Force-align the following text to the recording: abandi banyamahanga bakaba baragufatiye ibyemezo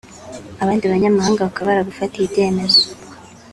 abandi 0.63 0.85
banyamahanga 0.91 1.45
bakaba 1.47 1.69
baragufatiye 1.71 2.23
ibyemezo 2.25 2.83